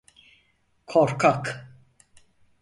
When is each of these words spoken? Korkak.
Korkak. 0.85 1.67